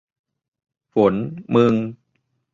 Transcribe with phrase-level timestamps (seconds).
[0.93, 1.13] ฝน
[1.55, 1.73] มึง